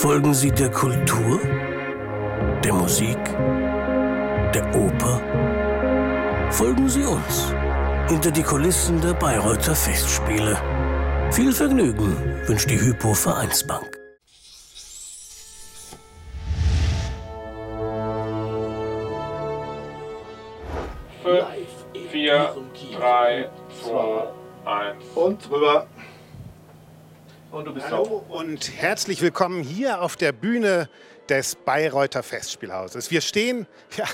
Folgen 0.00 0.32
Sie 0.32 0.50
der 0.50 0.70
Kultur, 0.70 1.38
der 2.64 2.72
Musik, 2.72 3.22
der 4.54 4.74
Oper? 4.74 5.20
Folgen 6.50 6.88
Sie 6.88 7.04
uns 7.04 7.52
hinter 8.08 8.30
die 8.30 8.42
Kulissen 8.42 8.98
der 9.02 9.12
Bayreuther 9.12 9.74
Festspiele. 9.74 10.56
Viel 11.32 11.52
Vergnügen 11.52 12.16
wünscht 12.46 12.70
die 12.70 12.80
Hypo 12.80 13.12
Vereinsbank. 13.12 13.98
Fünf, 21.22 22.10
vier, 22.10 22.56
drei, 22.96 23.50
zwei, 23.82 24.30
eins. 24.64 25.04
Und 25.14 25.46
drüber. 25.46 25.86
Und 27.50 27.68
Hallo 27.90 28.24
und 28.28 28.70
herzlich 28.76 29.22
willkommen 29.22 29.64
hier 29.64 30.02
auf 30.02 30.14
der 30.14 30.30
Bühne 30.30 30.88
des 31.30 31.54
Bayreuther 31.54 32.22
Festspielhauses. 32.22 33.10
Wir 33.10 33.20
stehen 33.20 33.66
ja, 33.96 34.04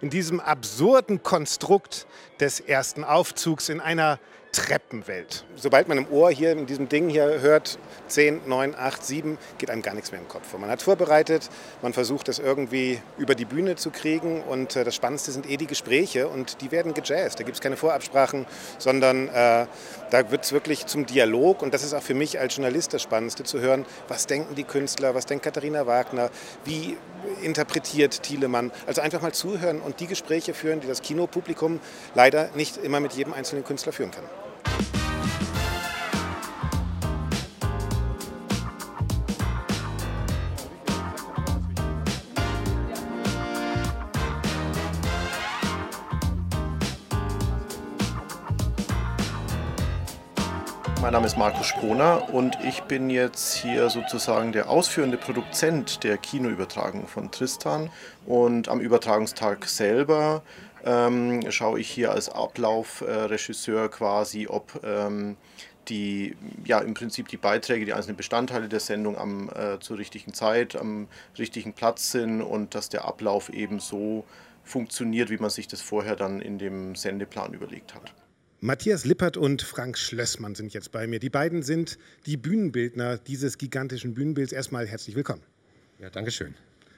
in 0.00 0.10
diesem 0.10 0.40
absurden 0.40 1.22
Konstrukt 1.22 2.06
des 2.38 2.60
ersten 2.60 3.02
Aufzugs 3.02 3.70
in 3.70 3.80
einer 3.80 4.20
Treppenwelt. 4.56 5.44
Sobald 5.54 5.86
man 5.86 5.98
im 5.98 6.08
Ohr 6.10 6.30
hier 6.30 6.52
in 6.52 6.64
diesem 6.64 6.88
Ding 6.88 7.10
hier 7.10 7.40
hört, 7.42 7.78
10, 8.08 8.48
9, 8.48 8.74
8, 8.74 9.04
7, 9.04 9.38
geht 9.58 9.68
einem 9.68 9.82
gar 9.82 9.92
nichts 9.92 10.12
mehr 10.12 10.20
im 10.20 10.28
Kopf. 10.28 10.54
Und 10.54 10.62
man 10.62 10.70
hat 10.70 10.80
vorbereitet, 10.80 11.50
man 11.82 11.92
versucht 11.92 12.28
das 12.28 12.38
irgendwie 12.38 13.02
über 13.18 13.34
die 13.34 13.44
Bühne 13.44 13.76
zu 13.76 13.90
kriegen 13.90 14.42
und 14.42 14.74
äh, 14.74 14.84
das 14.84 14.94
Spannendste 14.94 15.30
sind 15.30 15.48
eh 15.50 15.58
die 15.58 15.66
Gespräche 15.66 16.28
und 16.28 16.62
die 16.62 16.70
werden 16.70 16.94
gejazzt. 16.94 17.38
Da 17.38 17.44
gibt 17.44 17.56
es 17.56 17.60
keine 17.60 17.76
Vorabsprachen, 17.76 18.46
sondern 18.78 19.28
äh, 19.28 19.66
da 20.10 20.30
wird 20.30 20.44
es 20.44 20.52
wirklich 20.52 20.86
zum 20.86 21.04
Dialog 21.04 21.60
und 21.60 21.74
das 21.74 21.84
ist 21.84 21.92
auch 21.92 22.02
für 22.02 22.14
mich 22.14 22.40
als 22.40 22.56
Journalist 22.56 22.94
das 22.94 23.02
Spannendste 23.02 23.44
zu 23.44 23.60
hören, 23.60 23.84
was 24.08 24.26
denken 24.26 24.54
die 24.54 24.64
Künstler, 24.64 25.14
was 25.14 25.26
denkt 25.26 25.44
Katharina 25.44 25.86
Wagner, 25.86 26.30
wie 26.66 26.96
interpretiert 27.42 28.22
Thielemann. 28.22 28.72
Also 28.86 29.00
einfach 29.00 29.22
mal 29.22 29.32
zuhören 29.32 29.80
und 29.80 30.00
die 30.00 30.06
Gespräche 30.06 30.54
führen, 30.54 30.80
die 30.80 30.86
das 30.86 31.02
Kinopublikum 31.02 31.80
leider 32.14 32.50
nicht 32.54 32.76
immer 32.76 33.00
mit 33.00 33.14
jedem 33.14 33.32
einzelnen 33.32 33.64
Künstler 33.64 33.92
führen 33.92 34.10
kann. 34.10 34.24
Mein 51.02 51.12
Name 51.12 51.26
ist 51.26 51.36
Markus 51.36 51.66
Sponer 51.66 52.32
und 52.32 52.56
ich 52.64 52.82
bin 52.82 53.10
jetzt 53.10 53.54
hier 53.54 53.90
sozusagen 53.90 54.52
der 54.52 54.70
ausführende 54.70 55.18
Produzent 55.18 56.02
der 56.02 56.16
Kinoübertragung 56.16 57.06
von 57.06 57.30
Tristan. 57.30 57.90
Und 58.24 58.68
am 58.68 58.80
Übertragungstag 58.80 59.66
selber 59.66 60.42
ähm, 60.84 61.42
schaue 61.50 61.80
ich 61.80 61.90
hier 61.90 62.12
als 62.12 62.28
Ablaufregisseur 62.28 63.90
quasi, 63.90 64.46
ob 64.48 64.80
ähm, 64.84 65.36
die, 65.88 66.34
ja, 66.64 66.78
im 66.80 66.94
Prinzip 66.94 67.28
die 67.28 67.36
Beiträge, 67.36 67.84
die 67.84 67.92
einzelnen 67.92 68.16
Bestandteile 68.16 68.68
der 68.68 68.80
Sendung 68.80 69.16
am, 69.16 69.50
äh, 69.50 69.78
zur 69.80 69.98
richtigen 69.98 70.34
Zeit, 70.34 70.76
am 70.76 71.08
richtigen 71.38 71.74
Platz 71.74 72.10
sind 72.10 72.40
und 72.40 72.74
dass 72.74 72.88
der 72.88 73.04
Ablauf 73.04 73.50
eben 73.50 73.80
so 73.80 74.24
funktioniert, 74.64 75.30
wie 75.30 75.38
man 75.38 75.50
sich 75.50 75.68
das 75.68 75.80
vorher 75.80 76.16
dann 76.16 76.40
in 76.40 76.58
dem 76.58 76.94
Sendeplan 76.96 77.52
überlegt 77.52 77.94
hat. 77.94 78.12
Matthias 78.66 79.04
Lippert 79.04 79.36
und 79.36 79.62
Frank 79.62 79.96
Schlössmann 79.96 80.56
sind 80.56 80.74
jetzt 80.74 80.90
bei 80.90 81.06
mir. 81.06 81.20
Die 81.20 81.30
beiden 81.30 81.62
sind 81.62 81.98
die 82.26 82.36
Bühnenbildner 82.36 83.16
dieses 83.16 83.58
gigantischen 83.58 84.14
Bühnenbilds. 84.14 84.50
Erstmal 84.50 84.88
herzlich 84.88 85.14
willkommen. 85.14 85.42
Ja, 86.00 86.10
danke 86.10 86.32
schön. 86.32 86.52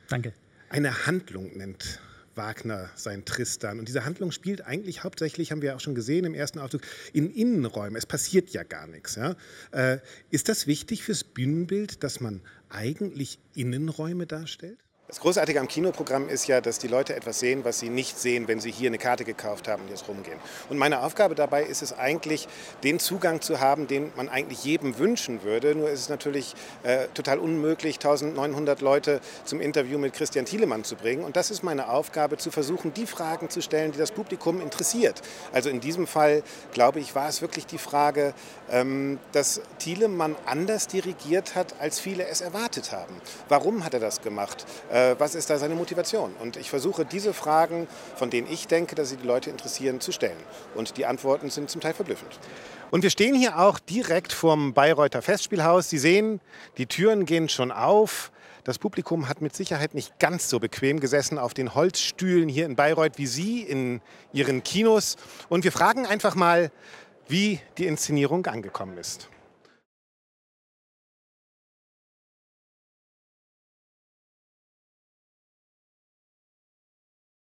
Danke. 0.08 0.32
Eine 0.70 1.04
Handlung 1.04 1.54
nennt 1.58 2.00
Wagner 2.34 2.88
sein 2.94 3.26
Tristan. 3.26 3.78
Und 3.78 3.86
diese 3.86 4.06
Handlung 4.06 4.32
spielt 4.32 4.64
eigentlich 4.64 5.04
hauptsächlich, 5.04 5.52
haben 5.52 5.60
wir 5.60 5.76
auch 5.76 5.80
schon 5.80 5.94
gesehen 5.94 6.24
im 6.24 6.32
ersten 6.32 6.58
Aufzug, 6.58 6.80
in 7.12 7.30
Innenräumen. 7.30 7.96
Es 7.96 8.06
passiert 8.06 8.48
ja 8.48 8.62
gar 8.62 8.86
nichts. 8.86 9.16
Ja? 9.16 9.36
Äh, 9.72 9.98
ist 10.30 10.48
das 10.48 10.66
wichtig 10.66 11.02
fürs 11.02 11.22
Bühnenbild, 11.22 12.02
dass 12.02 12.20
man 12.20 12.40
eigentlich 12.70 13.40
Innenräume 13.54 14.26
darstellt? 14.26 14.78
Das 15.08 15.20
Großartige 15.20 15.58
am 15.58 15.68
Kinoprogramm 15.68 16.28
ist 16.28 16.48
ja, 16.48 16.60
dass 16.60 16.78
die 16.78 16.86
Leute 16.86 17.16
etwas 17.16 17.38
sehen, 17.38 17.64
was 17.64 17.78
sie 17.78 17.88
nicht 17.88 18.18
sehen, 18.18 18.46
wenn 18.46 18.60
sie 18.60 18.70
hier 18.70 18.90
eine 18.90 18.98
Karte 18.98 19.24
gekauft 19.24 19.66
haben 19.66 19.84
und 19.84 19.88
jetzt 19.88 20.06
rumgehen. 20.06 20.38
Und 20.68 20.76
meine 20.76 21.02
Aufgabe 21.02 21.34
dabei 21.34 21.62
ist 21.62 21.80
es 21.80 21.94
eigentlich, 21.94 22.46
den 22.84 22.98
Zugang 22.98 23.40
zu 23.40 23.58
haben, 23.58 23.86
den 23.86 24.12
man 24.16 24.28
eigentlich 24.28 24.64
jedem 24.64 24.98
wünschen 24.98 25.42
würde. 25.44 25.74
Nur 25.74 25.88
ist 25.88 26.00
es 26.00 26.08
natürlich 26.10 26.54
äh, 26.82 27.06
total 27.14 27.38
unmöglich, 27.38 27.96
1900 27.96 28.82
Leute 28.82 29.22
zum 29.46 29.62
Interview 29.62 29.96
mit 29.96 30.12
Christian 30.12 30.44
Thielemann 30.44 30.84
zu 30.84 30.94
bringen. 30.94 31.24
Und 31.24 31.38
das 31.38 31.50
ist 31.50 31.62
meine 31.62 31.88
Aufgabe, 31.88 32.36
zu 32.36 32.50
versuchen, 32.50 32.92
die 32.92 33.06
Fragen 33.06 33.48
zu 33.48 33.62
stellen, 33.62 33.92
die 33.92 33.98
das 33.98 34.12
Publikum 34.12 34.60
interessiert. 34.60 35.22
Also 35.54 35.70
in 35.70 35.80
diesem 35.80 36.06
Fall, 36.06 36.42
glaube 36.74 37.00
ich, 37.00 37.14
war 37.14 37.30
es 37.30 37.40
wirklich 37.40 37.64
die 37.64 37.78
Frage, 37.78 38.34
ähm, 38.70 39.18
dass 39.32 39.62
Thielemann 39.78 40.36
anders 40.44 40.86
dirigiert 40.86 41.54
hat, 41.54 41.76
als 41.80 41.98
viele 41.98 42.26
es 42.26 42.42
erwartet 42.42 42.92
haben. 42.92 43.14
Warum 43.48 43.86
hat 43.86 43.94
er 43.94 44.00
das 44.00 44.20
gemacht? 44.20 44.66
Äh, 44.90 44.97
was 45.18 45.34
ist 45.34 45.50
da 45.50 45.58
seine 45.58 45.74
Motivation? 45.74 46.34
Und 46.40 46.56
ich 46.56 46.70
versuche 46.70 47.04
diese 47.04 47.32
Fragen, 47.32 47.88
von 48.16 48.30
denen 48.30 48.50
ich 48.50 48.66
denke, 48.66 48.94
dass 48.94 49.10
sie 49.10 49.16
die 49.16 49.26
Leute 49.26 49.50
interessieren, 49.50 50.00
zu 50.00 50.12
stellen. 50.12 50.38
Und 50.74 50.96
die 50.96 51.06
Antworten 51.06 51.50
sind 51.50 51.70
zum 51.70 51.80
Teil 51.80 51.94
verblüffend. 51.94 52.38
Und 52.90 53.02
wir 53.02 53.10
stehen 53.10 53.34
hier 53.34 53.58
auch 53.58 53.78
direkt 53.78 54.32
vorm 54.32 54.72
Bayreuther 54.72 55.22
Festspielhaus. 55.22 55.90
Sie 55.90 55.98
sehen, 55.98 56.40
die 56.78 56.86
Türen 56.86 57.26
gehen 57.26 57.48
schon 57.48 57.70
auf. 57.70 58.32
Das 58.64 58.78
Publikum 58.78 59.28
hat 59.28 59.40
mit 59.40 59.54
Sicherheit 59.54 59.94
nicht 59.94 60.18
ganz 60.18 60.48
so 60.48 60.58
bequem 60.58 61.00
gesessen 61.00 61.38
auf 61.38 61.54
den 61.54 61.74
Holzstühlen 61.74 62.48
hier 62.48 62.66
in 62.66 62.76
Bayreuth 62.76 63.16
wie 63.16 63.26
Sie 63.26 63.62
in 63.62 64.00
Ihren 64.32 64.62
Kinos. 64.62 65.16
Und 65.48 65.64
wir 65.64 65.72
fragen 65.72 66.06
einfach 66.06 66.34
mal, 66.34 66.70
wie 67.28 67.60
die 67.78 67.86
Inszenierung 67.86 68.46
angekommen 68.46 68.98
ist. 68.98 69.28